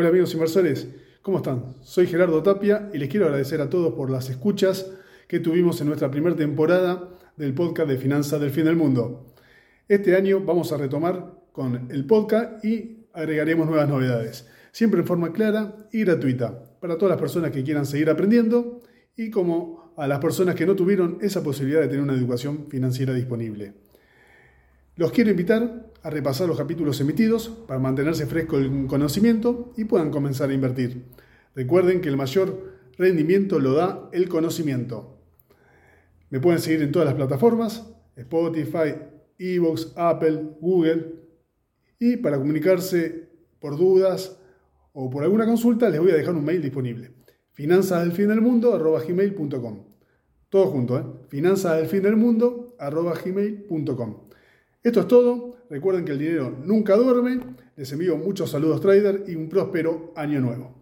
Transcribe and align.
Hola 0.00 0.10
amigos 0.10 0.32
inversores, 0.32 0.86
¿cómo 1.22 1.38
están? 1.38 1.74
Soy 1.80 2.06
Gerardo 2.06 2.40
Tapia 2.40 2.88
y 2.94 2.98
les 2.98 3.08
quiero 3.08 3.26
agradecer 3.26 3.60
a 3.60 3.68
todos 3.68 3.94
por 3.94 4.10
las 4.10 4.30
escuchas 4.30 4.92
que 5.26 5.40
tuvimos 5.40 5.80
en 5.80 5.88
nuestra 5.88 6.08
primera 6.08 6.36
temporada 6.36 7.18
del 7.36 7.52
podcast 7.52 7.90
de 7.90 7.98
Finanzas 7.98 8.40
del 8.40 8.52
Fin 8.52 8.66
del 8.66 8.76
Mundo. 8.76 9.34
Este 9.88 10.14
año 10.14 10.38
vamos 10.38 10.70
a 10.70 10.76
retomar 10.76 11.34
con 11.50 11.90
el 11.90 12.06
podcast 12.06 12.64
y 12.64 13.08
agregaremos 13.12 13.66
nuevas 13.66 13.88
novedades, 13.88 14.46
siempre 14.70 15.00
en 15.00 15.06
forma 15.08 15.32
clara 15.32 15.74
y 15.90 16.04
gratuita, 16.04 16.78
para 16.78 16.96
todas 16.96 17.10
las 17.10 17.20
personas 17.20 17.50
que 17.50 17.64
quieran 17.64 17.84
seguir 17.84 18.08
aprendiendo 18.08 18.80
y 19.16 19.30
como 19.30 19.94
a 19.96 20.06
las 20.06 20.20
personas 20.20 20.54
que 20.54 20.64
no 20.64 20.76
tuvieron 20.76 21.18
esa 21.22 21.42
posibilidad 21.42 21.80
de 21.80 21.88
tener 21.88 22.04
una 22.04 22.14
educación 22.14 22.68
financiera 22.68 23.12
disponible. 23.14 23.72
Los 24.94 25.10
quiero 25.10 25.32
invitar 25.32 25.87
a 26.08 26.10
repasar 26.10 26.48
los 26.48 26.56
capítulos 26.56 26.98
emitidos 27.02 27.50
para 27.66 27.78
mantenerse 27.78 28.24
fresco 28.24 28.56
el 28.56 28.86
conocimiento 28.86 29.74
y 29.76 29.84
puedan 29.84 30.10
comenzar 30.10 30.48
a 30.48 30.54
invertir. 30.54 31.04
Recuerden 31.54 32.00
que 32.00 32.08
el 32.08 32.16
mayor 32.16 32.78
rendimiento 32.96 33.60
lo 33.60 33.74
da 33.74 34.08
el 34.12 34.26
conocimiento. 34.30 35.18
Me 36.30 36.40
pueden 36.40 36.60
seguir 36.60 36.80
en 36.80 36.92
todas 36.92 37.04
las 37.04 37.14
plataformas, 37.14 37.90
Spotify, 38.16 38.94
Evox, 39.38 39.92
Apple, 39.96 40.56
Google. 40.62 41.12
Y 41.98 42.16
para 42.16 42.38
comunicarse 42.38 43.28
por 43.60 43.76
dudas 43.76 44.38
o 44.94 45.10
por 45.10 45.24
alguna 45.24 45.44
consulta 45.44 45.90
les 45.90 46.00
voy 46.00 46.12
a 46.12 46.16
dejar 46.16 46.34
un 46.34 46.44
mail 46.44 46.62
disponible. 46.62 47.10
finanzasdelfindelmundo.gmail.com 47.52 49.84
Todo 50.48 50.66
junto, 50.68 50.98
¿eh? 50.98 51.04
Esto 54.82 55.00
es 55.00 55.08
todo. 55.08 55.56
Recuerden 55.70 56.04
que 56.04 56.12
el 56.12 56.18
dinero 56.18 56.56
nunca 56.64 56.96
duerme. 56.96 57.40
Les 57.76 57.92
envío 57.92 58.16
muchos 58.16 58.50
saludos 58.50 58.80
trader 58.80 59.24
y 59.28 59.34
un 59.34 59.48
próspero 59.48 60.12
año 60.16 60.40
nuevo. 60.40 60.77